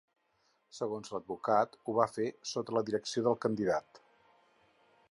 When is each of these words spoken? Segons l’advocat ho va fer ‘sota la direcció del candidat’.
Segons 0.77 1.11
l’advocat 1.15 1.77
ho 1.91 1.95
va 1.99 2.09
fer 2.15 2.27
‘sota 2.53 2.79
la 2.79 2.85
direcció 2.89 3.25
del 3.31 3.39
candidat’. 3.47 4.05